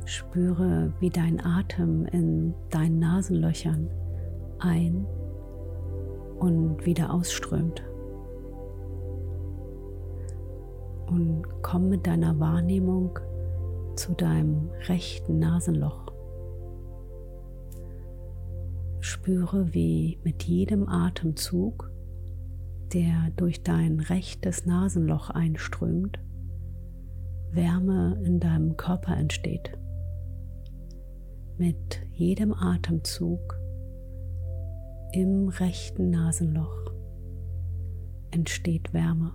Spüre, 0.05 0.93
wie 1.01 1.11
dein 1.11 1.45
Atem 1.45 2.07
in 2.07 2.55
deinen 2.71 2.99
Nasenlöchern 2.99 3.91
ein 4.59 5.07
und 6.39 6.87
wieder 6.87 7.13
ausströmt. 7.13 7.83
Und 11.09 11.45
komm 11.63 11.89
mit 11.89 12.07
deiner 12.07 12.39
Wahrnehmung 12.39 13.19
zu 13.99 14.15
deinem 14.15 14.71
rechten 14.87 15.41
Nasenloch. 15.41 16.13
Spüre, 19.01 19.75
wie 19.75 20.19
mit 20.23 20.45
jedem 20.45 20.89
Atemzug, 20.89 21.91
der 22.93 23.31
durch 23.37 23.65
dein 23.65 23.99
rechtes 23.99 24.67
Nasenloch 24.67 25.31
einströmt, 25.31 26.21
Wärme 27.51 28.21
in 28.25 28.39
deinem 28.39 28.77
Körper 28.77 29.17
entsteht. 29.17 29.77
Mit 31.57 32.01
jedem 32.13 32.53
Atemzug 32.55 33.59
im 35.13 35.49
rechten 35.49 36.11
Nasenloch 36.11 36.93
entsteht 38.31 38.93
Wärme. 38.93 39.33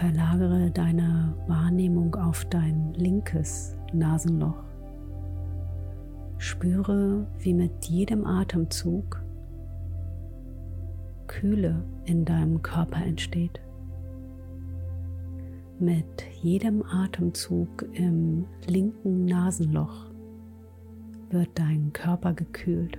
Verlagere 0.00 0.70
deine 0.70 1.34
Wahrnehmung 1.46 2.14
auf 2.14 2.46
dein 2.46 2.94
linkes 2.94 3.76
Nasenloch. 3.92 4.64
Spüre, 6.38 7.26
wie 7.40 7.52
mit 7.52 7.84
jedem 7.84 8.26
Atemzug 8.26 9.22
Kühle 11.26 11.84
in 12.06 12.24
deinem 12.24 12.62
Körper 12.62 13.04
entsteht. 13.04 13.60
Mit 15.78 16.24
jedem 16.40 16.82
Atemzug 16.82 17.84
im 17.92 18.46
linken 18.66 19.26
Nasenloch 19.26 20.06
wird 21.28 21.50
dein 21.56 21.92
Körper 21.92 22.32
gekühlt. 22.32 22.96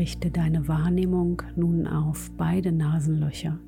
Richte 0.00 0.30
deine 0.30 0.66
Wahrnehmung 0.66 1.42
nun 1.56 1.86
auf 1.86 2.30
beide 2.38 2.72
Nasenlöcher. 2.72 3.58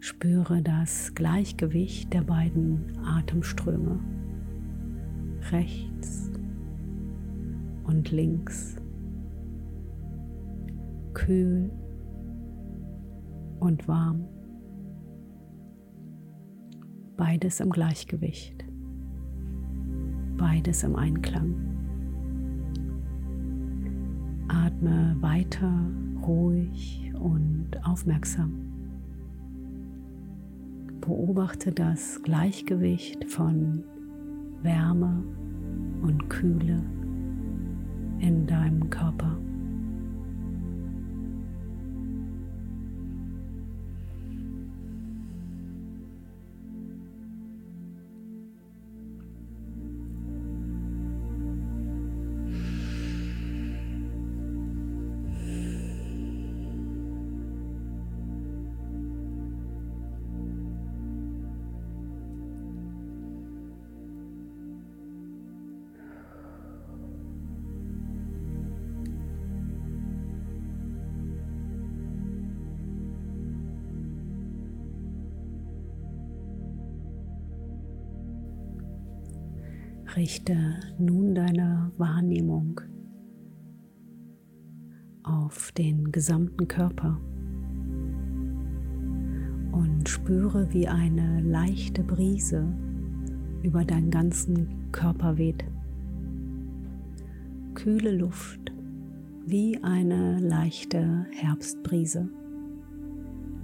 Spüre 0.00 0.60
das 0.60 1.14
Gleichgewicht 1.14 2.12
der 2.12 2.22
beiden 2.22 2.98
Atemströme, 3.06 4.00
rechts 5.52 6.32
und 7.84 8.10
links, 8.10 8.74
kühl 11.14 11.70
und 13.60 13.86
warm, 13.86 14.24
beides 17.16 17.60
im 17.60 17.70
Gleichgewicht, 17.70 18.64
beides 20.36 20.82
im 20.82 20.96
Einklang. 20.96 21.75
Atme 24.48 25.16
weiter 25.20 25.72
ruhig 26.26 27.12
und 27.14 27.70
aufmerksam. 27.84 28.52
Beobachte 31.00 31.72
das 31.72 32.22
Gleichgewicht 32.22 33.30
von 33.30 33.84
Wärme 34.62 35.22
und 36.02 36.28
Kühle 36.28 36.82
in 38.18 38.46
deinem 38.46 38.90
Körper. 38.90 39.36
Richte 80.26 80.56
nun 80.98 81.36
deine 81.36 81.92
Wahrnehmung 81.98 82.80
auf 85.22 85.70
den 85.70 86.10
gesamten 86.10 86.66
Körper 86.66 87.20
und 89.70 90.08
spüre, 90.08 90.66
wie 90.72 90.88
eine 90.88 91.42
leichte 91.42 92.02
Brise 92.02 92.66
über 93.62 93.84
deinen 93.84 94.10
ganzen 94.10 94.90
Körper 94.90 95.38
weht. 95.38 95.64
Kühle 97.74 98.10
Luft 98.10 98.72
wie 99.46 99.80
eine 99.84 100.40
leichte 100.40 101.26
Herbstbrise, 101.30 102.28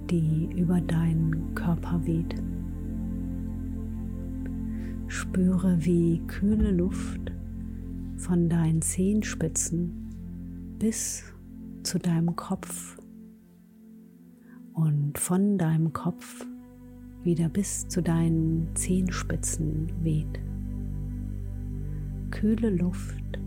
die 0.09 0.47
über 0.55 0.79
deinen 0.79 1.55
Körper 1.55 2.05
weht. 2.05 2.41
Spüre, 5.13 5.77
wie 5.85 6.23
kühle 6.25 6.71
Luft 6.71 7.31
von 8.17 8.49
deinen 8.49 8.81
Zehenspitzen 8.81 10.09
bis 10.79 11.23
zu 11.83 11.99
deinem 11.99 12.35
Kopf 12.35 12.97
und 14.73 15.19
von 15.19 15.59
deinem 15.59 15.93
Kopf 15.93 16.47
wieder 17.23 17.47
bis 17.47 17.87
zu 17.89 18.01
deinen 18.01 18.75
Zehenspitzen 18.75 19.93
weht. 20.01 20.39
Kühle 22.31 22.71
Luft 22.71 23.39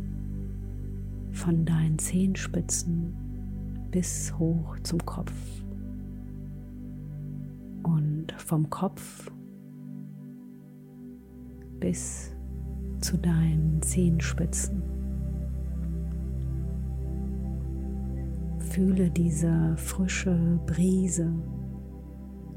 von 1.32 1.64
deinen 1.64 1.98
Zehenspitzen 1.98 3.12
bis 3.90 4.32
hoch 4.38 4.78
zum 4.84 5.04
Kopf 5.04 5.34
und 7.82 8.32
vom 8.36 8.70
Kopf 8.70 9.32
bis 11.80 12.32
zu 13.00 13.16
deinen 13.16 13.80
Zehenspitzen. 13.82 14.82
Fühle 18.58 19.10
diese 19.10 19.76
frische 19.76 20.60
Brise, 20.66 21.32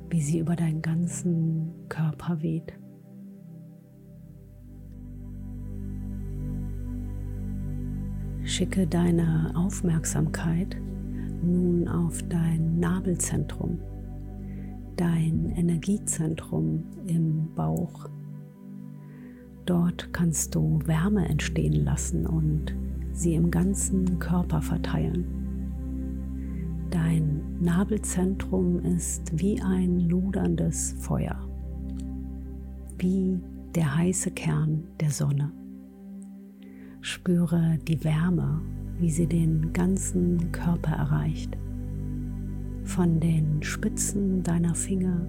wie 0.10 0.22
sie 0.22 0.40
über 0.40 0.56
deinen 0.56 0.82
ganzen 0.82 1.72
Körper 1.88 2.42
weht. 2.42 2.74
Schicke 8.44 8.88
deine 8.88 9.54
Aufmerksamkeit 9.56 10.76
nun 11.42 11.88
auf 11.88 12.22
dein 12.24 12.80
Nabelzentrum, 12.80 13.80
dein 14.98 15.54
Energiezentrum 15.56 16.84
im 17.06 17.54
Bauch. 17.56 18.10
Dort 19.70 20.12
kannst 20.14 20.56
du 20.56 20.80
Wärme 20.86 21.30
entstehen 21.30 21.86
lassen 21.86 22.26
und 22.26 22.74
sie 23.12 23.36
im 23.36 23.52
ganzen 23.52 24.18
Körper 24.18 24.64
verteilen. 24.64 25.26
Dein 26.90 27.42
Nabelzentrum 27.62 28.80
ist 28.84 29.32
wie 29.40 29.62
ein 29.62 30.10
loderndes 30.10 30.96
Feuer, 30.98 31.48
wie 32.98 33.40
der 33.76 33.96
heiße 33.96 34.32
Kern 34.32 34.86
der 35.00 35.12
Sonne. 35.12 35.52
Spüre 37.02 37.78
die 37.88 38.04
Wärme, 38.04 38.62
wie 38.98 39.12
sie 39.12 39.28
den 39.28 39.72
ganzen 39.72 40.52
Körper 40.52 40.94
erreicht, 40.94 41.56
von 42.86 43.20
den 43.20 43.62
Spitzen 43.62 44.42
deiner 44.42 44.74
Finger 44.74 45.28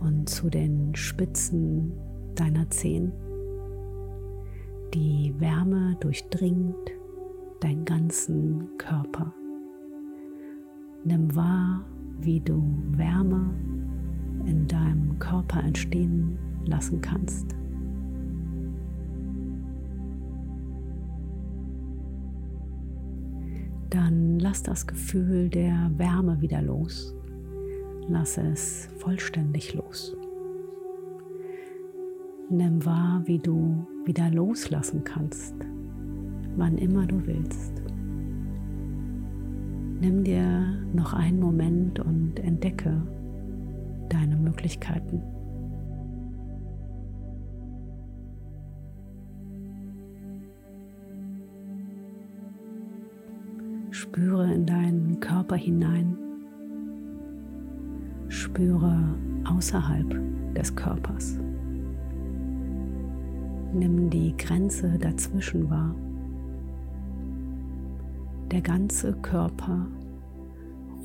und 0.00 0.28
zu 0.28 0.50
den 0.50 0.94
Spitzen 0.94 1.92
deiner 2.38 2.68
Zehen. 2.70 3.12
Die 4.94 5.34
Wärme 5.38 5.96
durchdringt 6.00 6.92
deinen 7.60 7.84
ganzen 7.84 8.68
Körper. 8.78 9.34
Nimm 11.04 11.34
wahr, 11.34 11.84
wie 12.20 12.40
du 12.40 12.62
Wärme 12.96 13.54
in 14.46 14.66
deinem 14.66 15.18
Körper 15.18 15.62
entstehen 15.62 16.38
lassen 16.64 17.00
kannst. 17.00 17.54
Dann 23.90 24.38
lass 24.38 24.62
das 24.62 24.86
Gefühl 24.86 25.48
der 25.48 25.90
Wärme 25.96 26.40
wieder 26.40 26.62
los. 26.62 27.14
Lass 28.08 28.38
es 28.38 28.88
vollständig 28.98 29.74
los. 29.74 30.16
Nimm 32.50 32.82
wahr, 32.86 33.20
wie 33.26 33.38
du 33.38 33.86
wieder 34.06 34.30
loslassen 34.30 35.04
kannst, 35.04 35.54
wann 36.56 36.78
immer 36.78 37.06
du 37.06 37.26
willst. 37.26 37.82
Nimm 40.00 40.24
dir 40.24 40.64
noch 40.94 41.12
einen 41.12 41.40
Moment 41.40 42.00
und 42.00 42.40
entdecke 42.40 43.02
deine 44.08 44.36
Möglichkeiten. 44.36 45.22
Spüre 53.90 54.54
in 54.54 54.64
deinen 54.64 55.20
Körper 55.20 55.56
hinein. 55.56 56.16
Spüre 58.28 58.96
außerhalb 59.44 60.54
des 60.54 60.74
Körpers. 60.74 61.38
Nimm 63.72 64.08
die 64.08 64.34
Grenze 64.36 64.98
dazwischen 64.98 65.68
wahr. 65.68 65.94
Der 68.50 68.62
ganze 68.62 69.12
Körper 69.12 69.86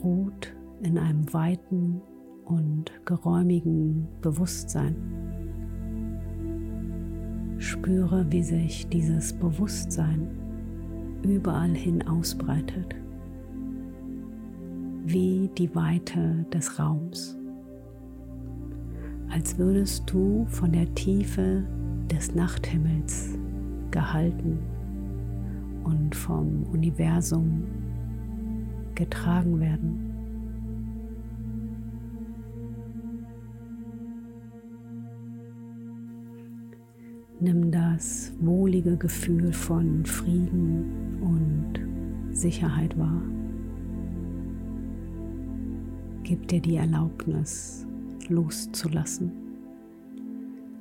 ruht 0.01 0.55
in 0.81 0.97
einem 0.97 1.31
weiten 1.33 2.01
und 2.45 2.91
geräumigen 3.05 4.07
Bewusstsein. 4.21 4.95
Spüre, 7.57 8.25
wie 8.29 8.43
sich 8.43 8.87
dieses 8.87 9.33
Bewusstsein 9.33 10.29
überall 11.23 11.73
hin 11.73 12.05
ausbreitet, 12.07 12.95
wie 15.05 15.49
die 15.57 15.73
Weite 15.75 16.45
des 16.53 16.79
Raums, 16.79 17.37
als 19.29 19.57
würdest 19.57 20.09
du 20.11 20.45
von 20.47 20.71
der 20.71 20.93
Tiefe 20.95 21.63
des 22.13 22.35
Nachthimmels 22.35 23.37
gehalten 23.89 24.59
und 25.83 26.15
vom 26.15 26.63
Universum 26.71 27.63
getragen 28.93 29.59
werden. 29.59 30.09
Nimm 37.39 37.71
das 37.71 38.31
wohlige 38.39 38.95
Gefühl 38.95 39.51
von 39.51 40.05
Frieden 40.05 41.19
und 41.19 42.35
Sicherheit 42.35 42.97
wahr. 42.97 43.21
Gib 46.23 46.47
dir 46.47 46.61
die 46.61 46.75
Erlaubnis, 46.75 47.85
loszulassen. 48.29 49.31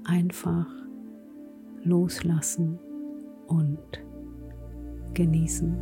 Einfach 0.05 0.82
loslassen 1.85 2.79
und 3.47 3.79
genießen. 5.15 5.77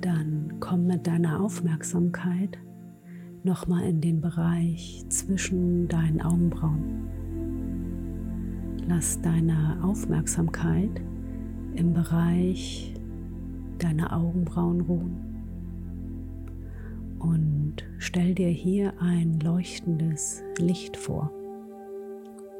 Dann 0.00 0.54
komm 0.60 0.86
mit 0.86 1.06
deiner 1.06 1.40
Aufmerksamkeit 1.40 2.58
nochmal 3.42 3.84
in 3.84 4.00
den 4.00 4.20
Bereich 4.20 5.04
zwischen 5.08 5.88
deinen 5.88 6.20
Augenbrauen. 6.20 7.08
Lass 8.86 9.20
deine 9.20 9.78
Aufmerksamkeit 9.82 11.00
im 11.78 11.92
Bereich 11.92 12.92
deine 13.78 14.12
Augenbrauen 14.12 14.80
ruhen. 14.80 15.16
Und 17.20 17.74
stell 17.98 18.34
dir 18.34 18.48
hier 18.48 18.92
ein 19.00 19.38
leuchtendes 19.40 20.42
Licht 20.58 20.96
vor 20.96 21.30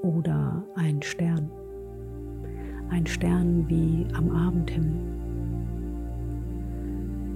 oder 0.03 0.65
ein 0.77 1.03
Stern. 1.03 1.51
Ein 2.91 3.07
Stern 3.07 3.69
wie 3.69 4.07
am 4.15 4.31
Abendhimmel. 4.31 5.01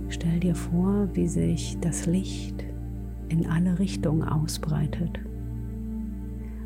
Stell 0.09 0.39
dir 0.41 0.55
vor, 0.55 1.09
wie 1.15 1.27
sich 1.27 1.77
das 1.81 2.07
Licht 2.07 2.65
in 3.29 3.47
alle 3.47 3.79
Richtungen 3.79 4.23
ausbreitet. 4.23 5.19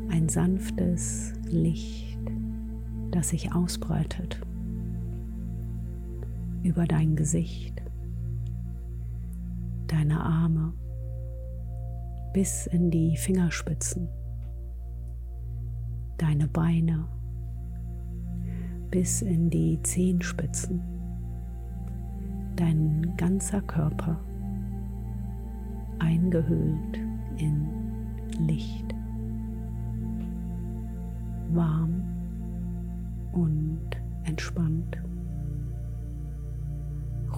Ein 0.09 0.29
sanftes 0.29 1.33
Licht, 1.49 2.19
das 3.11 3.29
sich 3.29 3.53
ausbreitet 3.53 4.46
über 6.67 6.85
dein 6.85 7.15
Gesicht, 7.15 7.81
deine 9.87 10.19
Arme 10.19 10.73
bis 12.33 12.67
in 12.67 12.91
die 12.91 13.15
Fingerspitzen, 13.15 14.09
deine 16.17 16.47
Beine 16.49 17.05
bis 18.91 19.21
in 19.21 19.49
die 19.49 19.81
Zehenspitzen, 19.81 20.81
dein 22.57 23.13
ganzer 23.15 23.61
Körper 23.61 24.19
eingehüllt 25.99 26.99
in 27.37 27.65
Licht, 28.45 28.93
warm 31.53 32.03
und 33.31 33.87
entspannt, 34.25 35.01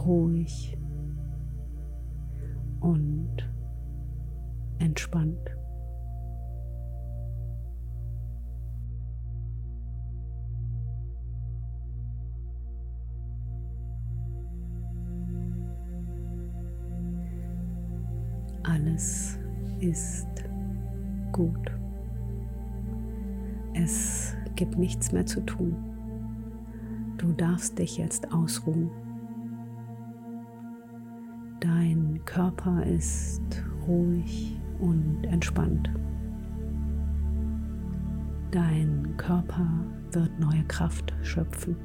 ruhig 0.06 0.78
und 2.80 3.50
entspannt. 4.80 5.38
Alles 18.64 19.38
ist 19.80 20.28
gut. 21.32 21.72
Es 23.74 24.36
gibt 24.56 24.78
nichts 24.78 25.12
mehr 25.12 25.26
zu 25.26 25.42
tun. 25.42 25.76
Du 27.18 27.32
darfst 27.32 27.80
dich 27.80 27.98
jetzt 27.98 28.32
ausruhen. 28.34 28.90
Dein 31.60 32.22
Körper 32.24 32.86
ist 32.86 33.42
ruhig 33.86 34.58
und 34.80 35.26
entspannt. 35.26 35.90
Dein 38.52 39.14
Körper 39.18 39.68
wird 40.14 40.40
neue 40.40 40.64
Kraft 40.70 41.14
schöpfen. 41.22 41.76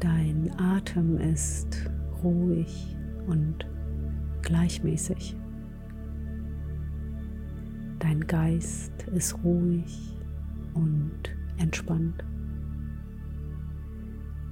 Dein 0.00 0.50
Atem 0.58 1.18
ist 1.18 1.90
ruhig 2.22 2.96
und 3.26 3.66
gleichmäßig. 4.40 5.36
Dein 7.98 8.26
Geist 8.26 9.02
ist 9.14 9.36
ruhig 9.44 10.16
und 10.72 11.20
entspannt. 11.58 12.24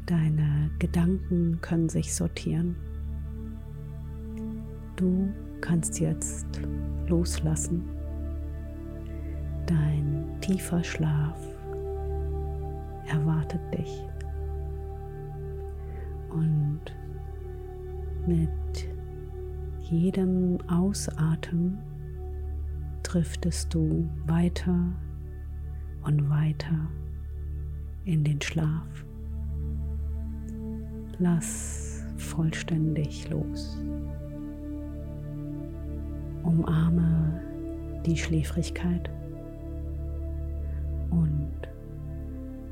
Deine 0.06 0.70
Gedanken 0.78 1.60
können 1.62 1.88
sich 1.88 2.14
sortieren. 2.14 2.76
Du 4.96 5.32
kannst 5.60 5.98
jetzt 5.98 6.46
loslassen. 7.08 7.82
Dein 9.66 10.26
tiefer 10.40 10.84
Schlaf 10.84 11.38
erwartet 13.06 13.60
dich. 13.72 14.02
Und 16.30 16.82
mit 18.26 18.88
jedem 19.80 20.58
Ausatmen 20.68 21.78
driftest 23.02 23.72
du 23.72 24.08
weiter 24.26 24.92
und 26.02 26.28
weiter 26.28 26.90
in 28.04 28.24
den 28.24 28.40
Schlaf. 28.40 29.03
Lass 31.18 32.02
vollständig 32.16 33.28
los. 33.30 33.78
Umarme 36.42 37.40
die 38.04 38.16
Schläfrigkeit 38.16 39.10
und 41.10 41.52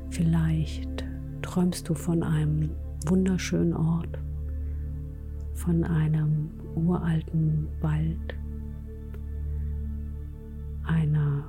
vielleicht 0.09 1.03
träumst 1.41 1.87
du 1.89 1.93
von 1.93 2.21
einem 2.21 2.69
wunderschönen 3.07 3.73
Ort, 3.73 4.19
von 5.53 5.83
einem 5.83 6.49
uralten 6.75 7.67
Wald, 7.81 8.37
einer 10.85 11.45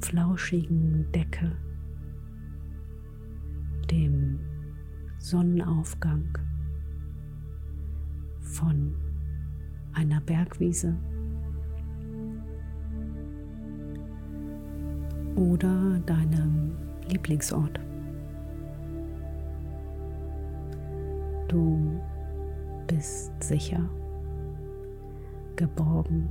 flauschigen 0.00 1.06
Decke, 1.12 1.52
dem 3.90 4.38
Sonnenaufgang, 5.24 6.36
von 8.42 8.94
einer 9.94 10.20
Bergwiese 10.20 10.94
oder 15.34 15.98
deinem 16.04 16.72
Lieblingsort. 17.08 17.80
Du 21.48 21.98
bist 22.86 23.32
sicher, 23.42 23.88
geborgen 25.56 26.28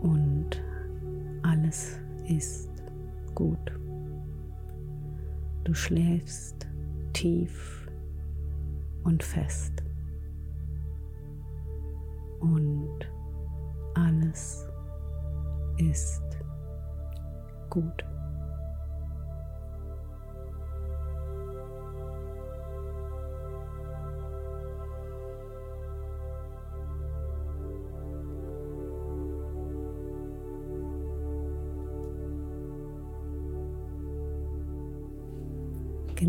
und 0.00 0.62
alles 1.42 2.00
ist 2.26 2.70
gut. 3.34 3.78
Du 5.64 5.74
schläfst 5.74 6.71
tief 7.12 7.86
und 9.04 9.22
fest 9.22 9.82
und 12.40 12.98
alles 13.94 14.66
ist 15.78 16.22
gut. 17.70 18.04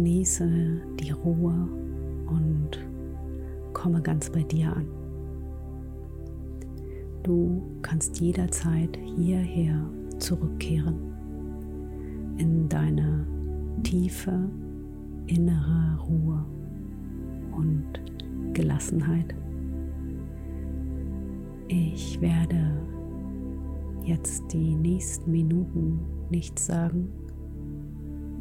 Genieße 0.03 0.81
die 0.99 1.11
Ruhe 1.11 1.69
und 2.27 2.71
komme 3.71 4.01
ganz 4.01 4.29
bei 4.29 4.43
dir 4.43 4.75
an. 4.75 4.85
Du 7.23 7.61
kannst 7.81 8.19
jederzeit 8.19 8.99
hierher 9.15 9.89
zurückkehren 10.19 10.97
in 12.35 12.67
deine 12.67 13.25
tiefe 13.83 14.49
innere 15.27 15.97
Ruhe 16.05 16.45
und 17.55 17.85
Gelassenheit. 18.51 19.33
Ich 21.69 22.19
werde 22.19 22.77
jetzt 24.03 24.51
die 24.51 24.75
nächsten 24.75 25.31
Minuten 25.31 26.01
nichts 26.29 26.65
sagen 26.65 27.07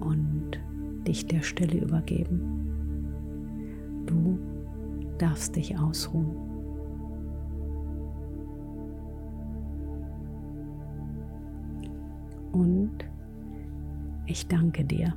und 0.01 0.59
dich 1.05 1.27
der 1.27 1.43
Stille 1.43 1.79
übergeben. 1.79 2.63
Du 4.07 4.39
darfst 5.19 5.57
dich 5.57 5.79
ausruhen. 5.79 6.37
Und 12.53 12.93
ich 14.27 14.47
danke 14.47 14.85
dir, 14.85 15.15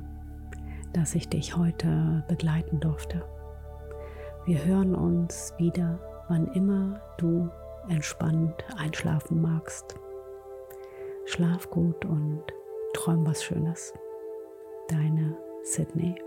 dass 0.92 1.14
ich 1.14 1.28
dich 1.28 1.56
heute 1.56 2.24
begleiten 2.28 2.80
durfte. 2.80 3.24
Wir 4.46 4.64
hören 4.64 4.94
uns 4.94 5.52
wieder, 5.58 5.98
wann 6.28 6.46
immer 6.48 7.00
du 7.18 7.50
entspannt 7.88 8.54
einschlafen 8.76 9.42
magst. 9.42 9.96
Schlaf 11.26 11.68
gut 11.70 12.04
und 12.04 12.42
träum 12.94 13.26
was 13.26 13.42
Schönes. 13.42 13.92
Deine 14.88 15.36
Sydney. 15.66 16.25